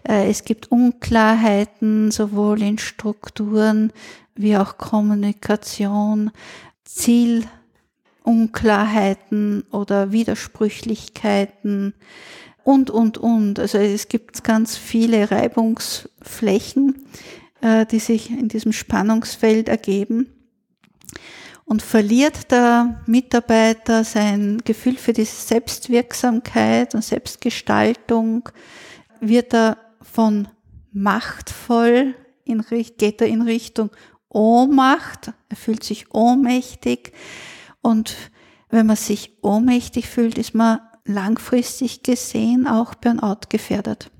äh, 0.06 0.28
es 0.28 0.44
gibt 0.44 0.70
Unklarheiten 0.70 2.10
sowohl 2.10 2.62
in 2.62 2.78
Strukturen 2.78 3.92
wie 4.34 4.56
auch 4.56 4.78
Kommunikation, 4.78 6.30
Zielunklarheiten 8.28 9.64
oder 9.70 10.12
Widersprüchlichkeiten 10.12 11.94
und, 12.62 12.90
und, 12.90 13.16
und. 13.16 13.58
Also 13.58 13.78
es 13.78 14.08
gibt 14.08 14.44
ganz 14.44 14.76
viele 14.76 15.30
Reibungsflächen, 15.30 17.06
äh, 17.62 17.86
die 17.86 17.98
sich 17.98 18.30
in 18.30 18.48
diesem 18.48 18.72
Spannungsfeld 18.72 19.68
ergeben. 19.68 20.28
Und 21.64 21.80
verliert 21.82 22.50
der 22.50 23.00
Mitarbeiter 23.06 24.04
sein 24.04 24.58
Gefühl 24.64 24.96
für 24.96 25.14
die 25.14 25.24
Selbstwirksamkeit 25.24 26.94
und 26.94 27.04
Selbstgestaltung, 27.04 28.48
wird 29.20 29.54
er 29.54 29.78
von 30.02 30.48
machtvoll, 30.92 32.14
in, 32.44 32.64
geht 32.96 33.20
er 33.20 33.26
in 33.26 33.42
Richtung 33.42 33.90
Ohnmacht, 34.30 35.32
er 35.48 35.56
fühlt 35.56 35.82
sich 35.82 36.14
ohnmächtig 36.14 37.12
und 37.80 38.16
wenn 38.70 38.86
man 38.86 38.96
sich 38.96 39.38
ohnmächtig 39.42 40.08
fühlt, 40.08 40.38
ist 40.38 40.54
man 40.54 40.80
langfristig 41.04 42.02
gesehen 42.02 42.66
auch 42.66 42.94
Burnout 42.94 43.48
gefährdet. 43.48 44.10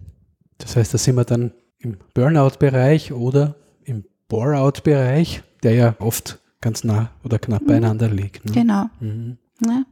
Das 0.58 0.76
heißt, 0.76 0.94
da 0.94 0.98
sind 0.98 1.16
wir 1.16 1.24
dann 1.24 1.52
im 1.78 1.98
Burnout-Bereich 2.14 3.12
oder 3.12 3.56
im 3.84 4.04
Bore-out-Bereich, 4.28 5.42
der 5.62 5.74
ja 5.74 5.94
oft 6.00 6.38
ganz 6.60 6.82
nah 6.82 7.10
oder 7.24 7.38
knapp 7.38 7.62
mhm. 7.62 7.66
beieinander 7.66 8.08
liegt. 8.08 8.44
Ne? 8.46 8.52
Genau. 8.52 8.86
Mhm. 9.00 9.38
Ja. 9.64 9.84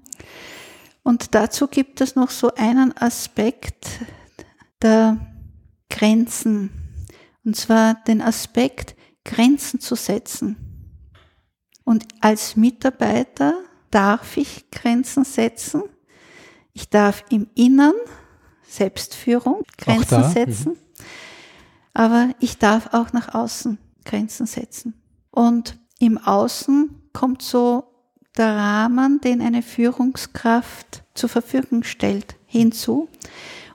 Und 1.02 1.35
dazu 1.35 1.68
gibt 1.68 2.00
es 2.00 2.16
noch 2.16 2.30
so 2.30 2.52
einen 2.54 2.96
Aspekt 2.96 3.87
der 4.82 5.18
Grenzen. 5.88 6.70
Und 7.44 7.54
zwar 7.54 7.94
den 8.08 8.20
Aspekt, 8.20 8.96
Grenzen 9.25 9.80
zu 9.80 9.94
setzen. 9.94 10.56
Und 11.87 12.05
als 12.21 12.57
Mitarbeiter 12.57 13.55
darf 13.93 14.37
ich 14.37 14.73
Grenzen 14.73 15.25
setzen. 15.25 15.85
Ich 16.73 16.90
darf 16.90 17.25
im 17.31 17.47
Innern 17.55 17.95
Selbstführung 18.66 19.62
Grenzen 19.78 20.25
setzen. 20.25 20.73
Mhm. 20.73 20.78
Aber 21.95 22.31
ich 22.40 22.59
darf 22.59 22.93
auch 22.93 23.12
nach 23.12 23.35
außen 23.35 23.78
Grenzen 24.05 24.47
setzen. 24.47 24.95
Und 25.31 25.78
im 26.00 26.19
Außen 26.19 26.90
kommt 27.12 27.43
so 27.43 27.85
der 28.37 28.57
Rahmen, 28.57 29.21
den 29.21 29.40
eine 29.40 29.62
Führungskraft 29.62 31.05
zur 31.14 31.28
Verfügung 31.28 31.85
stellt, 31.85 32.35
hinzu. 32.47 33.09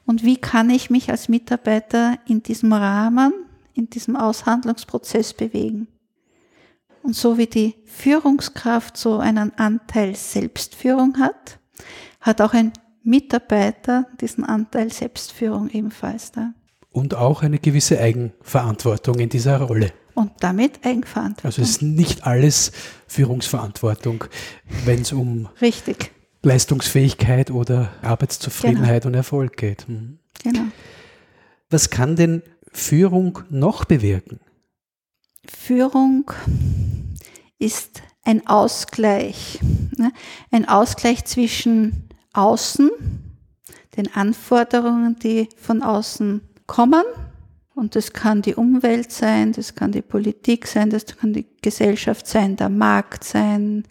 Und 0.06 0.24
wie 0.24 0.36
kann 0.36 0.70
ich 0.70 0.90
mich 0.90 1.10
als 1.10 1.30
Mitarbeiter 1.30 2.20
in 2.28 2.44
diesem 2.44 2.74
Rahmen, 2.74 3.32
in 3.74 3.90
diesem 3.90 4.18
Aushandlungsprozess 4.18 5.34
bewegen? 5.34 5.88
Und 7.04 7.16
so 7.16 7.38
wie 7.38 7.48
die 7.48 7.76
Führungskraft 7.86 8.96
so 8.98 9.18
einen 9.18 9.58
Anteil 9.58 10.16
Selbstführung 10.16 11.18
hat, 11.20 11.60
hat 12.20 12.42
auch 12.42 12.54
ein 12.54 12.74
Mitarbeiter 13.04 14.06
diesen 14.20 14.44
Anteil 14.44 14.92
Selbstführung 14.92 15.70
ebenfalls 15.70 16.32
da. 16.32 16.54
Und 16.92 17.16
auch 17.16 17.42
eine 17.42 17.58
gewisse 17.58 18.00
Eigenverantwortung 18.00 19.20
in 19.20 19.30
dieser 19.30 19.62
Rolle. 19.62 19.94
Und 20.14 20.32
damit 20.42 20.86
Eigenverantwortung. 20.86 21.46
Also 21.46 21.62
es 21.62 21.70
ist 21.70 21.82
nicht 21.82 22.26
alles 22.28 22.72
Führungsverantwortung, 23.08 24.26
wenn 24.86 25.02
es 25.02 25.14
um 25.14 25.48
Richtig. 25.62 26.12
Leistungsfähigkeit 26.44 27.50
oder 27.50 27.92
Arbeitszufriedenheit 28.02 29.04
genau. 29.04 29.12
und 29.12 29.16
Erfolg 29.16 29.58
geht. 29.58 29.88
Mhm. 29.88 30.20
Genau. 30.44 30.64
Was 31.70 31.90
kann 31.90 32.16
denn 32.16 32.44
Führung 32.72 33.40
noch 33.50 33.86
bewirken? 33.86 34.40
Führung 35.48 36.32
ist 37.62 38.02
ein 38.24 38.46
Ausgleich. 38.48 39.60
Ne? 39.98 40.12
Ein 40.52 40.68
Ausgleich 40.68 41.26
zwischen 41.26 42.10
außen, 42.34 42.90
den 43.98 44.14
Anforderungen, 44.14 45.18
die 45.20 45.50
von 45.58 45.82
außen 45.82 46.42
kommen, 46.66 47.04
und 47.74 47.96
das 47.96 48.14
kann 48.14 48.42
die 48.42 48.56
Umwelt 48.56 49.12
sein, 49.12 49.54
das 49.54 49.76
kann 49.76 49.92
die 49.92 50.02
Politik 50.02 50.68
sein, 50.68 50.90
das 50.90 51.06
kann 51.06 51.34
die 51.34 51.48
Gesellschaft 51.62 52.28
sein, 52.28 52.56
der 52.56 52.70
Markt 52.70 53.24
sein, 53.24 53.86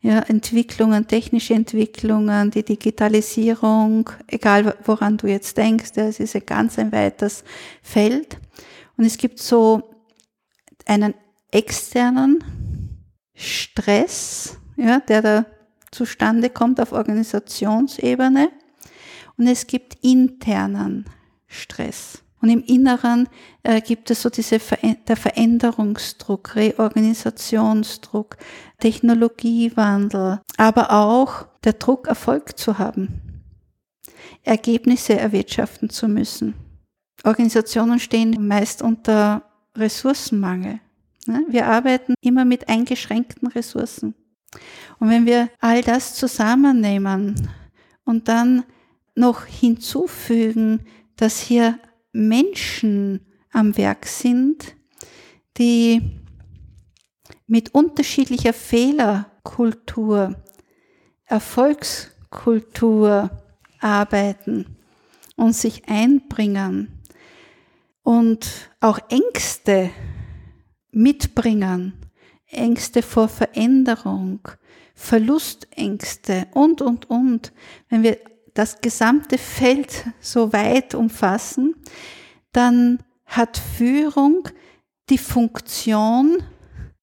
ja, 0.00 0.20
Entwicklungen, 0.20 1.06
technische 1.06 1.54
Entwicklungen, 1.54 2.50
die 2.50 2.62
Digitalisierung, 2.62 4.10
egal 4.26 4.76
woran 4.84 5.16
du 5.16 5.26
jetzt 5.26 5.56
denkst, 5.56 5.92
das 5.92 6.20
ist 6.20 6.36
ein 6.36 6.46
ganz 6.46 6.78
ein 6.78 6.92
weites 6.92 7.44
Feld. 7.82 8.38
Und 8.96 9.04
es 9.04 9.18
gibt 9.18 9.38
so 9.38 9.90
einen 10.86 11.14
externen 11.50 12.42
Stress, 13.38 14.58
ja, 14.76 14.98
der 15.00 15.22
da 15.22 15.46
zustande 15.92 16.50
kommt 16.50 16.80
auf 16.80 16.92
Organisationsebene. 16.92 18.50
Und 19.36 19.46
es 19.46 19.66
gibt 19.66 19.96
internen 20.02 21.04
Stress. 21.46 22.22
Und 22.40 22.50
im 22.50 22.62
Inneren 22.62 23.28
äh, 23.62 23.80
gibt 23.80 24.10
es 24.10 24.22
so 24.22 24.30
diese 24.30 24.60
Ver 24.60 24.78
der 25.06 25.16
Veränderungsdruck, 25.16 26.54
Reorganisationsdruck, 26.56 28.36
Technologiewandel, 28.78 30.40
aber 30.56 30.92
auch 30.92 31.46
der 31.64 31.74
Druck, 31.74 32.06
Erfolg 32.06 32.58
zu 32.58 32.78
haben, 32.78 33.42
Ergebnisse 34.44 35.18
erwirtschaften 35.18 35.90
zu 35.90 36.06
müssen. 36.06 36.54
Organisationen 37.24 37.98
stehen 37.98 38.46
meist 38.46 38.82
unter 38.82 39.42
Ressourcenmangel. 39.76 40.80
Ne? 41.28 41.44
Wir 41.48 41.66
arbeiten 41.66 42.14
immer 42.20 42.44
mit 42.44 42.68
eingeschränkten 42.68 43.48
Ressourcen. 43.48 44.14
Und 44.98 45.10
wenn 45.10 45.26
wir 45.26 45.50
all 45.60 45.82
das 45.82 46.14
zusammennehmen 46.14 47.50
und 48.04 48.28
dann 48.28 48.64
noch 49.14 49.44
hinzufügen, 49.44 50.86
dass 51.16 51.40
hier 51.40 51.78
Menschen 52.12 53.20
am 53.52 53.76
Werk 53.76 54.06
sind, 54.06 54.74
die 55.58 56.18
mit 57.46 57.74
unterschiedlicher 57.74 58.52
Fehlerkultur, 58.52 60.36
Erfolgskultur 61.24 63.30
arbeiten 63.80 64.76
und 65.36 65.54
sich 65.54 65.88
einbringen 65.88 67.02
und 68.02 68.70
auch 68.80 68.98
Ängste 69.08 69.90
mitbringen, 70.90 71.94
Ängste 72.46 73.02
vor 73.02 73.28
Veränderung, 73.28 74.40
Verlustängste 74.94 76.48
und, 76.52 76.82
und, 76.82 77.08
und. 77.10 77.52
Wenn 77.88 78.02
wir 78.02 78.18
das 78.54 78.80
gesamte 78.80 79.38
Feld 79.38 80.04
so 80.20 80.52
weit 80.52 80.94
umfassen, 80.94 81.76
dann 82.52 82.98
hat 83.26 83.58
Führung 83.76 84.48
die 85.10 85.18
Funktion, 85.18 86.42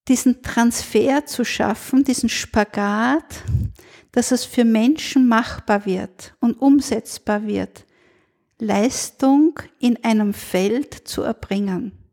diesen 0.08 0.44
Transfer 0.44 1.26
zu 1.26 1.46
schaffen, 1.46 2.04
diesen 2.04 2.30
Spagat, 2.30 3.44
dass 4.12 4.32
es 4.32 4.46
für 4.46 4.66
Menschen 4.66 5.28
machbar 5.28 5.86
wird 5.86 6.36
und 6.40 6.54
umsetzbar 6.54 7.48
wird, 7.48 7.86
Leistung 8.60 9.60
in 9.80 10.04
einem 10.04 10.34
Feld 10.34 10.94
zu 10.94 11.22
erbringen. 11.22 12.05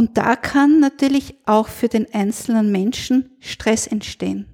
Und 0.00 0.16
da 0.16 0.34
kann 0.34 0.80
natürlich 0.80 1.34
auch 1.44 1.68
für 1.68 1.88
den 1.88 2.06
einzelnen 2.14 2.72
Menschen 2.72 3.36
Stress 3.38 3.86
entstehen. 3.86 4.46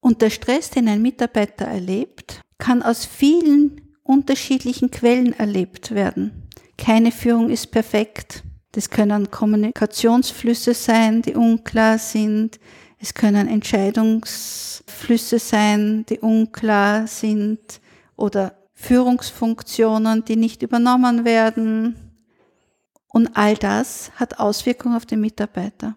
Und 0.00 0.22
der 0.22 0.30
Stress, 0.30 0.70
den 0.70 0.88
ein 0.88 1.02
Mitarbeiter 1.02 1.66
erlebt, 1.66 2.40
kann 2.56 2.82
aus 2.82 3.04
vielen 3.04 3.82
unterschiedlichen 4.04 4.90
Quellen 4.90 5.34
erlebt 5.34 5.94
werden. 5.94 6.48
Keine 6.78 7.12
Führung 7.12 7.50
ist 7.50 7.72
perfekt. 7.72 8.42
Das 8.72 8.88
können 8.88 9.30
Kommunikationsflüsse 9.30 10.72
sein, 10.72 11.20
die 11.20 11.34
unklar 11.34 11.98
sind. 11.98 12.58
Es 12.98 13.12
können 13.12 13.48
Entscheidungsflüsse 13.48 15.38
sein, 15.38 16.06
die 16.08 16.20
unklar 16.20 17.06
sind 17.06 17.82
oder 18.16 18.56
Führungsfunktionen, 18.72 20.24
die 20.24 20.36
nicht 20.36 20.62
übernommen 20.62 21.26
werden. 21.26 22.05
Und 23.16 23.34
all 23.34 23.56
das 23.56 24.10
hat 24.16 24.40
Auswirkungen 24.40 24.94
auf 24.94 25.06
den 25.06 25.22
Mitarbeiter. 25.22 25.96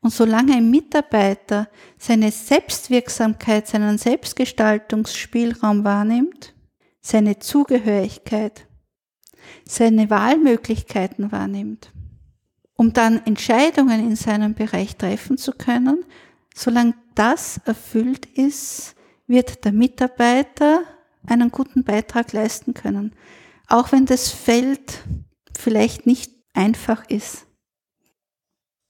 Und 0.00 0.12
solange 0.12 0.54
ein 0.54 0.70
Mitarbeiter 0.70 1.68
seine 1.98 2.30
Selbstwirksamkeit, 2.30 3.66
seinen 3.66 3.98
Selbstgestaltungsspielraum 3.98 5.82
wahrnimmt, 5.82 6.54
seine 7.00 7.40
Zugehörigkeit, 7.40 8.68
seine 9.64 10.08
Wahlmöglichkeiten 10.10 11.32
wahrnimmt, 11.32 11.90
um 12.76 12.92
dann 12.92 13.26
Entscheidungen 13.26 13.98
in 13.98 14.14
seinem 14.14 14.54
Bereich 14.54 14.96
treffen 14.96 15.38
zu 15.38 15.50
können, 15.50 16.04
solange 16.54 16.94
das 17.16 17.60
erfüllt 17.64 18.26
ist, 18.26 18.94
wird 19.26 19.64
der 19.64 19.72
Mitarbeiter 19.72 20.84
einen 21.26 21.50
guten 21.50 21.82
Beitrag 21.82 22.32
leisten 22.32 22.74
können. 22.74 23.12
Auch 23.66 23.90
wenn 23.90 24.06
das 24.06 24.28
Feld 24.28 25.02
vielleicht 25.60 26.06
nicht 26.06 26.32
einfach 26.54 27.08
ist. 27.08 27.46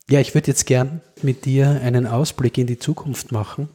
Ja, 0.09 0.21
ich 0.21 0.35
würde 0.35 0.49
jetzt 0.49 0.67
gern 0.67 1.03
mit 1.23 1.45
dir 1.45 1.81
einen 1.83 2.07
Ausblick 2.07 2.59
in 2.59 2.67
die 2.67 2.79
Zukunft 2.79 3.31
machen. 3.31 3.69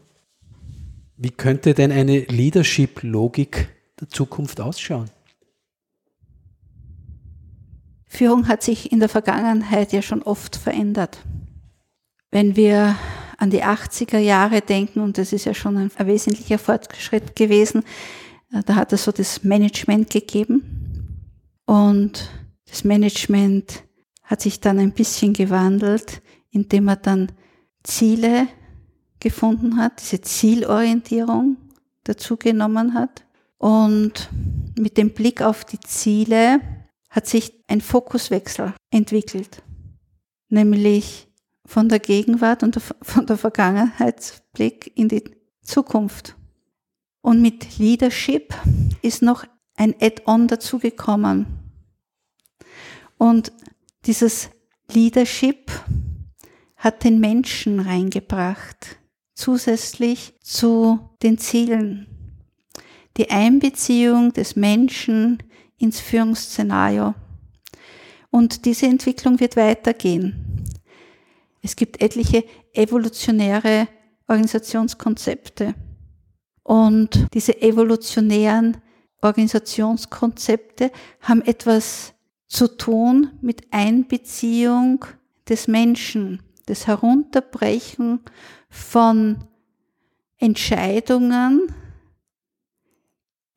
Wie 1.17 1.29
könnte 1.29 1.73
denn 1.73 1.91
eine 1.91 2.19
Leadership-Logik 2.19 3.69
der 4.01 4.09
Zukunft 4.09 4.59
ausschauen? 4.59 5.09
Führung 8.05 8.47
hat 8.47 8.63
sich 8.63 8.91
in 8.91 8.99
der 8.99 9.09
Vergangenheit 9.09 9.93
ja 9.93 10.01
schon 10.01 10.23
oft 10.23 10.55
verändert. 10.55 11.19
Wenn 12.31 12.55
wir 12.55 12.97
an 13.37 13.49
die 13.49 13.63
80er 13.63 14.17
Jahre 14.17 14.61
denken, 14.61 14.99
und 14.99 15.17
das 15.17 15.33
ist 15.33 15.45
ja 15.45 15.53
schon 15.53 15.77
ein, 15.77 15.91
ein 15.95 16.07
wesentlicher 16.07 16.57
Fortschritt 16.57 17.35
gewesen, 17.35 17.83
äh, 18.51 18.61
da 18.65 18.75
hat 18.75 18.93
es 18.93 19.03
so 19.05 19.11
das 19.11 19.43
Management 19.43 20.09
gegeben. 20.09 20.63
Und 21.65 22.29
das 22.69 22.83
Management 22.83 23.83
hat 24.23 24.41
sich 24.41 24.59
dann 24.59 24.79
ein 24.79 24.93
bisschen 24.93 25.33
gewandelt, 25.33 26.21
indem 26.51 26.85
man 26.85 26.99
dann 27.01 27.31
Ziele 27.83 28.47
gefunden 29.19 29.77
hat, 29.77 30.01
diese 30.01 30.21
Zielorientierung 30.21 31.57
dazu 32.03 32.37
genommen 32.37 32.93
hat. 32.93 33.25
Und 33.57 34.29
mit 34.77 34.97
dem 34.97 35.11
Blick 35.11 35.41
auf 35.41 35.65
die 35.65 35.79
Ziele 35.79 36.59
hat 37.09 37.27
sich 37.27 37.63
ein 37.67 37.81
Fokuswechsel 37.81 38.73
entwickelt, 38.91 39.63
nämlich 40.49 41.27
von 41.65 41.89
der 41.89 41.99
Gegenwart 41.99 42.61
und 42.61 42.79
von 43.01 43.25
der 43.25 43.37
Vergangenheitsblick 43.37 44.91
in 44.95 45.09
die 45.09 45.23
Zukunft. 45.63 46.35
Und 47.21 47.41
mit 47.41 47.79
Leadership 47.79 48.53
ist 49.01 49.21
noch 49.21 49.45
ein 49.75 49.95
Add-on 49.99 50.47
dazugekommen. 50.47 51.64
Und 53.17 53.51
dieses 54.05 54.49
Leadership 54.91 55.71
hat 56.77 57.03
den 57.03 57.19
Menschen 57.19 57.79
reingebracht, 57.79 58.97
zusätzlich 59.33 60.33
zu 60.41 60.99
den 61.23 61.37
Zielen. 61.37 62.07
Die 63.17 63.29
Einbeziehung 63.29 64.33
des 64.33 64.55
Menschen 64.55 65.41
ins 65.77 65.99
Führungsszenario. 65.99 67.15
Und 68.29 68.65
diese 68.65 68.87
Entwicklung 68.87 69.39
wird 69.39 69.55
weitergehen. 69.55 70.63
Es 71.61 71.75
gibt 71.75 72.01
etliche 72.01 72.43
evolutionäre 72.73 73.87
Organisationskonzepte. 74.27 75.73
Und 76.63 77.27
diese 77.33 77.61
evolutionären 77.61 78.77
Organisationskonzepte 79.21 80.91
haben 81.21 81.41
etwas 81.43 82.14
zu 82.55 82.77
tun 82.77 83.31
mit 83.41 83.67
Einbeziehung 83.71 85.03
des 85.49 85.67
Menschen, 85.67 86.41
das 86.67 86.87
Herunterbrechen 86.87 88.21
von 88.69 89.43
Entscheidungen 90.37 91.73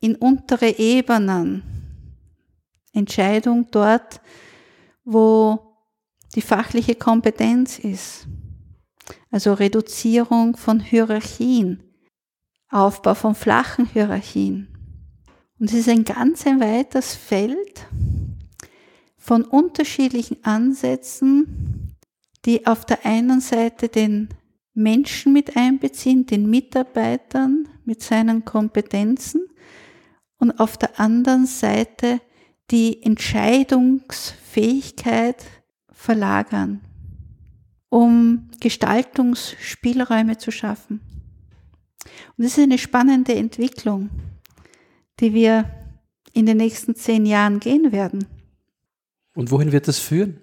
in 0.01 0.15
untere 0.15 0.77
Ebenen. 0.77 1.63
Entscheidung 2.91 3.67
dort, 3.71 4.19
wo 5.05 5.77
die 6.35 6.41
fachliche 6.41 6.95
Kompetenz 6.95 7.79
ist. 7.79 8.27
Also 9.31 9.53
Reduzierung 9.53 10.57
von 10.57 10.81
Hierarchien, 10.81 11.83
Aufbau 12.69 13.13
von 13.13 13.33
flachen 13.33 13.85
Hierarchien. 13.85 14.67
Und 15.57 15.71
es 15.71 15.79
ist 15.79 15.89
ein 15.89 16.03
ganz 16.03 16.45
ein 16.45 16.59
weites 16.59 17.15
Feld 17.15 17.87
von 19.29 19.43
unterschiedlichen 19.43 20.43
Ansätzen, 20.43 21.95
die 22.45 22.65
auf 22.65 22.83
der 22.83 23.05
einen 23.05 23.41
Seite 23.41 23.87
den 23.87 24.29
Menschen 24.73 25.33
mit 25.33 25.55
einbeziehen, 25.55 26.25
den 26.25 26.49
Mitarbeitern 26.49 27.67
mit 27.85 28.01
seinen 28.01 28.43
Kompetenzen 28.43 29.45
und 30.39 30.59
auf 30.59 30.77
der 30.77 30.99
anderen 30.99 31.45
Seite 31.45 32.21
die 32.71 33.03
Entscheidungsfähigkeit 33.03 35.45
verlagern, 35.91 36.81
um 37.89 38.49
Gestaltungsspielräume 38.59 40.39
zu 40.39 40.49
schaffen. 40.49 41.01
Und 42.35 42.45
das 42.45 42.57
ist 42.57 42.63
eine 42.63 42.79
spannende 42.79 43.35
Entwicklung, 43.35 44.09
die 45.19 45.35
wir 45.35 45.69
in 46.33 46.47
den 46.47 46.57
nächsten 46.57 46.95
zehn 46.95 47.27
Jahren 47.27 47.59
gehen 47.59 47.91
werden. 47.91 48.38
Und 49.39 49.51
wohin 49.51 49.71
wird 49.71 49.87
das 49.87 49.99
führen? 49.99 50.41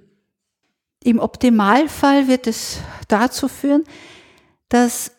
Im 1.04 1.18
Optimalfall 1.18 2.28
wird 2.28 2.46
es 2.46 2.80
dazu 3.08 3.46
führen, 3.46 3.84
dass 4.70 5.12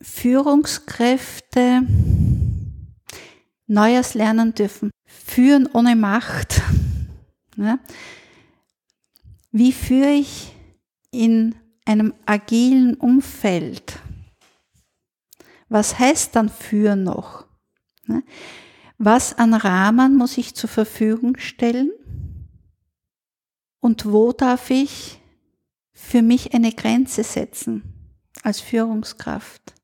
Führungskräfte 0.00 1.86
Neues 3.68 4.14
lernen 4.14 4.54
dürfen. 4.56 4.90
Führen 5.06 5.68
ohne 5.72 5.94
Macht. 5.94 6.60
Ja? 7.56 7.78
Wie 9.50 9.72
führe 9.72 10.12
ich 10.12 10.54
in 11.10 11.54
einem 11.84 12.14
agilen 12.24 12.94
Umfeld? 12.94 14.00
Was 15.68 15.98
heißt 15.98 16.34
dann 16.34 16.48
führen 16.48 17.04
noch? 17.04 17.44
Was 18.96 19.36
an 19.36 19.52
Rahmen 19.52 20.16
muss 20.16 20.38
ich 20.38 20.54
zur 20.54 20.70
Verfügung 20.70 21.36
stellen? 21.36 21.92
Und 23.82 24.06
wo 24.06 24.32
darf 24.32 24.70
ich 24.70 25.20
für 25.92 26.22
mich 26.22 26.54
eine 26.54 26.70
Grenze 26.70 27.24
setzen 27.24 27.82
als 28.44 28.60
Führungskraft? 28.60 29.74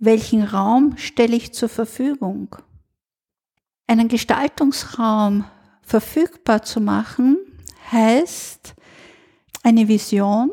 Welchen 0.00 0.42
Raum 0.42 0.96
stelle 0.96 1.36
ich 1.36 1.54
zur 1.54 1.68
Verfügung? 1.68 2.56
Einen 3.86 4.08
Gestaltungsraum 4.08 5.44
verfügbar 5.82 6.64
zu 6.64 6.80
machen, 6.80 7.38
heißt 7.92 8.74
eine 9.62 9.86
Vision 9.86 10.50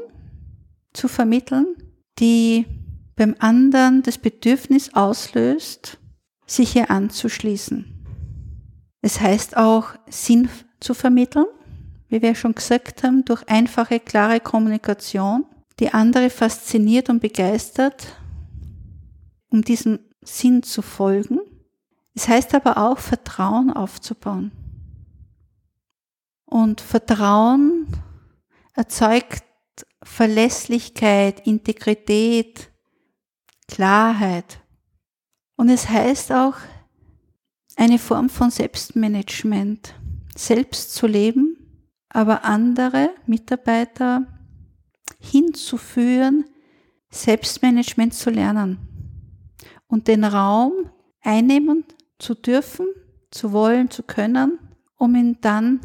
zu 0.94 1.08
vermitteln, 1.08 1.76
die 2.20 2.68
beim 3.16 3.36
anderen 3.40 4.04
das 4.04 4.20
Bedürfnis 4.20 4.94
auslöst, 4.94 5.98
sich 6.46 6.74
hier 6.74 6.92
anzuschließen. 6.92 8.06
Es 9.02 9.20
heißt 9.20 9.58
auch, 9.58 9.96
Sinn 10.08 10.50
zu 10.80 10.94
vermitteln, 10.94 11.48
wie 12.10 12.22
wir 12.22 12.36
schon 12.36 12.56
gesagt 12.56 13.04
haben, 13.04 13.26
durch 13.26 13.48
einfache, 13.48 14.00
klare 14.00 14.40
Kommunikation, 14.40 15.46
die 15.80 15.94
andere 15.94 16.30
fasziniert 16.30 17.10
und 17.10 17.20
begeistert, 17.20 18.08
um 19.50 19.62
diesem 19.62 20.00
Sinn 20.22 20.64
zu 20.64 20.82
folgen. 20.82 21.40
Es 22.14 22.28
heißt 22.28 22.56
aber 22.56 22.78
auch, 22.78 23.00
Vertrauen 23.00 23.72
aufzubauen. 23.72 24.52
Und 26.46 26.80
Vertrauen 26.80 27.88
erzeugt 28.74 29.44
Verlässlichkeit, 30.04 31.46
Integrität, 31.46 32.70
Klarheit. 33.68 34.60
Und 35.58 35.70
es 35.70 35.90
heißt 35.90 36.32
auch 36.32 36.56
eine 37.76 38.00
Form 38.00 38.30
von 38.30 38.52
Selbstmanagement, 38.52 39.96
selbst 40.36 40.94
zu 40.94 41.08
leben, 41.08 41.55
aber 42.16 42.46
andere 42.46 43.10
Mitarbeiter 43.26 44.26
hinzuführen, 45.20 46.46
Selbstmanagement 47.10 48.14
zu 48.14 48.30
lernen 48.30 48.78
und 49.88 50.08
den 50.08 50.24
Raum 50.24 50.72
einnehmen 51.22 51.84
zu 52.18 52.34
dürfen, 52.34 52.88
zu 53.32 53.52
wollen, 53.52 53.92
zu 53.92 54.02
können, 54.04 54.60
um 54.98 55.14
ihn 55.14 55.40
dann 55.42 55.82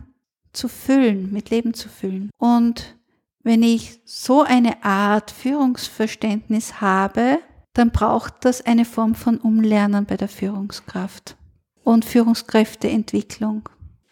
zu 0.53 0.69
füllen, 0.69 1.33
mit 1.33 1.51
Leben 1.51 1.75
zu 1.75 1.89
füllen. 1.89 2.31
Und 2.39 2.97
wenn 3.43 3.65
ich 3.65 4.01
so 4.05 4.43
eine 4.43 4.85
Art 4.85 5.33
Führungsverständnis 5.33 6.81
habe, 6.81 7.41
dann 7.73 7.91
braucht 7.91 8.45
das 8.45 8.65
eine 8.65 8.85
Form 8.85 9.17
von 9.17 9.39
Umlernen 9.39 10.07
bei 10.07 10.17
der 10.17 10.29
Führungskraft 10.29 11.37
und 11.83 12.05
Führungskräfteentwicklung. 12.05 13.69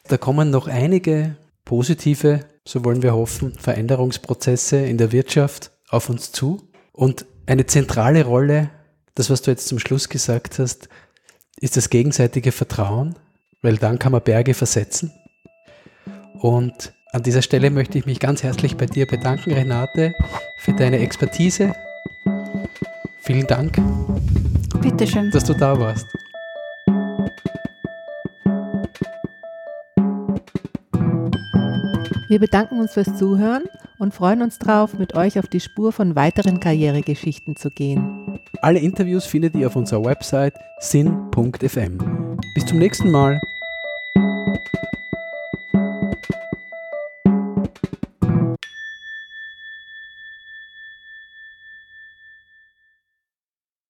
Da 0.09 0.16
kommen 0.16 0.50
noch 0.50 0.66
einige 0.66 1.37
positive, 1.68 2.40
so 2.64 2.85
wollen 2.85 3.02
wir 3.02 3.14
hoffen, 3.14 3.52
Veränderungsprozesse 3.52 4.78
in 4.78 4.98
der 4.98 5.12
Wirtschaft 5.12 5.70
auf 5.90 6.09
uns 6.09 6.33
zu. 6.33 6.68
Und 6.92 7.26
eine 7.46 7.66
zentrale 7.66 8.24
Rolle, 8.24 8.70
das 9.14 9.31
was 9.31 9.42
du 9.42 9.50
jetzt 9.52 9.68
zum 9.68 9.78
Schluss 9.78 10.09
gesagt 10.09 10.59
hast, 10.59 10.88
ist 11.61 11.76
das 11.76 11.90
gegenseitige 11.90 12.52
Vertrauen, 12.52 13.16
weil 13.62 13.76
dann 13.76 13.98
kann 13.98 14.12
man 14.12 14.22
Berge 14.22 14.54
versetzen. 14.54 15.12
Und 16.40 16.92
an 17.12 17.22
dieser 17.22 17.42
Stelle 17.42 17.70
möchte 17.70 17.98
ich 17.98 18.07
mich 18.07 18.18
ganz 18.18 18.42
herzlich 18.42 18.76
bei 18.76 18.87
dir 18.87 19.07
bedanken, 19.07 19.52
Renate, 19.52 20.14
für 20.61 20.72
deine 20.72 20.98
Expertise, 20.98 21.74
Vielen 23.20 23.46
Dank, 23.46 23.78
Bitteschön. 24.81 25.31
dass 25.31 25.44
du 25.44 25.52
da 25.52 25.78
warst. 25.78 26.07
Wir 32.28 32.38
bedanken 32.38 32.78
uns 32.78 32.92
fürs 32.92 33.16
Zuhören 33.16 33.64
und 33.96 34.12
freuen 34.12 34.42
uns 34.42 34.58
darauf, 34.58 34.98
mit 34.98 35.14
euch 35.14 35.38
auf 35.38 35.46
die 35.46 35.60
Spur 35.60 35.92
von 35.92 36.14
weiteren 36.14 36.60
Karrieregeschichten 36.60 37.56
zu 37.56 37.70
gehen. 37.70 38.38
Alle 38.60 38.80
Interviews 38.80 39.24
findet 39.24 39.54
ihr 39.54 39.66
auf 39.66 39.76
unserer 39.76 40.04
Website 40.04 40.52
sin.fm. 40.78 42.36
Bis 42.54 42.66
zum 42.66 42.78
nächsten 42.78 43.10
Mal. 43.10 43.40